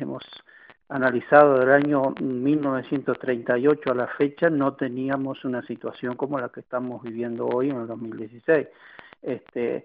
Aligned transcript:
hemos 0.00 0.22
analizado 0.88 1.58
del 1.58 1.70
año 1.70 2.14
1938 2.20 3.90
a 3.90 3.94
la 3.94 4.06
fecha, 4.06 4.48
no 4.50 4.74
teníamos 4.74 5.44
una 5.44 5.62
situación 5.62 6.16
como 6.16 6.38
la 6.38 6.48
que 6.48 6.60
estamos 6.60 7.02
viviendo 7.02 7.46
hoy 7.46 7.70
en 7.70 7.80
el 7.80 7.86
2016. 7.86 8.68
Este, 9.22 9.84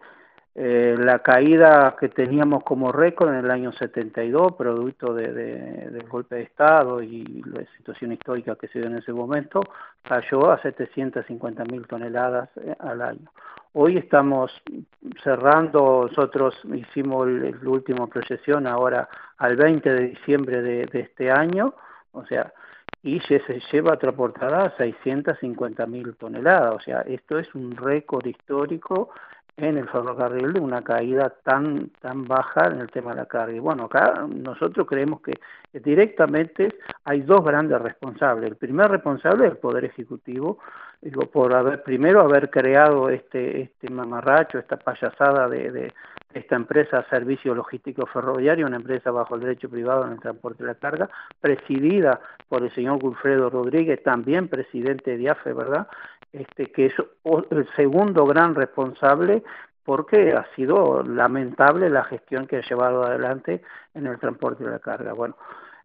eh, 0.53 0.95
la 0.99 1.19
caída 1.19 1.95
que 1.97 2.09
teníamos 2.09 2.63
como 2.63 2.91
récord 2.91 3.29
en 3.29 3.45
el 3.45 3.51
año 3.51 3.71
72, 3.71 4.53
producto 4.55 5.13
de, 5.13 5.31
del 5.31 6.07
golpe 6.09 6.35
de 6.35 6.43
Estado 6.43 7.01
y 7.01 7.41
la 7.45 7.65
situación 7.77 8.11
histórica 8.11 8.55
que 8.55 8.67
se 8.67 8.79
dio 8.79 8.87
en 8.87 8.97
ese 8.97 9.13
momento, 9.13 9.61
cayó 10.03 10.51
a 10.51 10.61
750 10.61 11.63
mil 11.65 11.87
toneladas 11.87 12.49
eh, 12.57 12.75
al 12.79 13.01
año. 13.01 13.31
Hoy 13.73 13.95
estamos 13.95 14.51
cerrando, 15.23 16.05
nosotros 16.09 16.53
hicimos 16.73 17.25
la 17.29 17.69
última 17.69 18.05
proyección 18.07 18.67
ahora 18.67 19.07
al 19.37 19.55
20 19.55 19.93
de 19.93 20.07
diciembre 20.09 20.61
de, 20.61 20.89
este 20.91 21.31
año, 21.31 21.73
o 22.11 22.25
sea, 22.25 22.51
y 23.01 23.21
se, 23.21 23.39
lleva 23.71 23.97
transportada 23.97 24.65
a 24.65 24.75
650 24.75 25.85
mil 25.85 26.15
toneladas, 26.17 26.75
o 26.75 26.79
sea, 26.81 26.99
esto 27.01 27.39
es 27.39 27.55
un 27.55 27.77
récord 27.77 28.25
histórico 28.25 29.11
en 29.57 29.77
el 29.77 29.87
ferrocarril 29.89 30.53
de 30.53 30.59
una 30.59 30.81
caída 30.81 31.29
tan 31.43 31.89
tan 32.01 32.25
baja 32.25 32.67
en 32.67 32.79
el 32.79 32.89
tema 32.89 33.11
de 33.11 33.17
la 33.17 33.25
carga. 33.25 33.53
Y 33.53 33.59
bueno, 33.59 33.85
acá 33.85 34.25
nosotros 34.27 34.87
creemos 34.87 35.21
que 35.21 35.33
directamente 35.79 36.75
hay 37.03 37.21
dos 37.21 37.43
grandes 37.43 37.81
responsables. 37.81 38.49
El 38.49 38.57
primer 38.57 38.89
responsable 38.89 39.45
es 39.45 39.51
el 39.51 39.57
Poder 39.57 39.85
Ejecutivo, 39.85 40.59
digo, 41.01 41.21
por 41.27 41.53
haber 41.53 41.83
primero 41.83 42.21
haber 42.21 42.49
creado 42.49 43.09
este 43.09 43.61
este 43.61 43.89
mamarracho, 43.89 44.57
esta 44.57 44.77
payasada 44.77 45.47
de, 45.47 45.71
de 45.71 45.93
esta 46.33 46.55
empresa 46.55 47.05
Servicio 47.09 47.53
Logístico 47.53 48.05
Ferroviario, 48.05 48.65
una 48.65 48.77
empresa 48.77 49.11
bajo 49.11 49.35
el 49.35 49.41
derecho 49.41 49.69
privado 49.69 50.05
en 50.05 50.13
el 50.13 50.19
transporte 50.19 50.63
de 50.63 50.69
la 50.69 50.75
carga, 50.75 51.09
presidida 51.39 52.21
por 52.47 52.63
el 52.63 52.71
señor 52.73 52.99
Gulfredo 52.99 53.49
Rodríguez, 53.49 54.01
también 54.03 54.47
presidente 54.47 55.17
de 55.17 55.29
AFE, 55.29 55.53
¿verdad? 55.53 55.87
Este, 56.33 56.71
que 56.71 56.87
es 56.87 56.93
el 57.51 57.67
segundo 57.75 58.25
gran 58.25 58.55
responsable 58.55 59.43
porque 59.83 60.33
ha 60.33 60.45
sido 60.55 61.03
lamentable 61.03 61.89
la 61.89 62.03
gestión 62.03 62.47
que 62.47 62.57
ha 62.57 62.61
llevado 62.61 63.03
adelante 63.03 63.61
en 63.93 64.07
el 64.07 64.19
transporte 64.19 64.63
de 64.63 64.71
la 64.71 64.79
carga. 64.79 65.13
Bueno, 65.13 65.35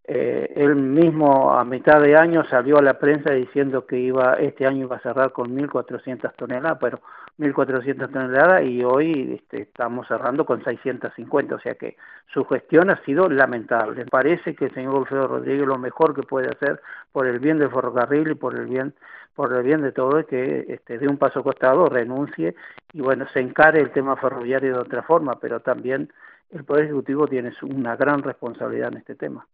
eh, 0.08 0.52
él 0.54 0.76
mismo 0.76 1.52
a 1.52 1.64
mitad 1.64 2.00
de 2.00 2.16
año 2.16 2.44
salió 2.48 2.78
a 2.78 2.82
la 2.82 2.96
prensa 2.96 3.32
diciendo 3.32 3.86
que 3.86 3.98
iba 3.98 4.34
este 4.34 4.64
año 4.64 4.84
iba 4.84 4.96
a 4.96 5.00
cerrar 5.00 5.32
con 5.32 5.56
1.400 5.56 6.32
toneladas, 6.36 6.78
pero 6.80 7.00
1.400 7.38 8.12
toneladas 8.12 8.62
y 8.64 8.84
hoy 8.84 9.34
este, 9.34 9.62
estamos 9.62 10.06
cerrando 10.06 10.46
con 10.46 10.62
650, 10.62 11.56
o 11.56 11.58
sea 11.58 11.74
que 11.74 11.96
su 12.32 12.44
gestión 12.44 12.90
ha 12.90 13.02
sido 13.04 13.28
lamentable. 13.28 14.06
Parece 14.06 14.54
que 14.54 14.66
el 14.66 14.74
señor 14.74 14.92
Golfeo 14.92 15.26
Rodríguez 15.26 15.66
lo 15.66 15.76
mejor 15.76 16.14
que 16.14 16.22
puede 16.22 16.50
hacer 16.50 16.80
por 17.10 17.26
el 17.26 17.40
bien 17.40 17.58
del 17.58 17.70
ferrocarril 17.70 18.30
y 18.30 18.34
por 18.34 18.54
el 18.54 18.66
bien 18.66 18.94
por 19.34 19.52
el 19.52 19.64
bien 19.64 19.82
de 19.82 19.92
todo 19.92 20.20
es 20.20 20.26
que 20.26 20.66
este, 20.68 20.98
dé 20.98 21.08
un 21.08 21.18
paso 21.18 21.42
costado, 21.42 21.88
renuncie 21.88 22.54
y 22.92 23.02
bueno, 23.02 23.26
se 23.34 23.40
encare 23.40 23.80
el 23.80 23.90
tema 23.90 24.16
ferroviario 24.16 24.74
de 24.74 24.80
otra 24.80 25.02
forma, 25.02 25.38
pero 25.40 25.60
también 25.60 26.10
el 26.52 26.64
Poder 26.64 26.84
Ejecutivo 26.84 27.26
tiene 27.26 27.52
una 27.62 27.96
gran 27.96 28.22
responsabilidad 28.22 28.92
en 28.92 28.98
este 28.98 29.14
tema. 29.14 29.46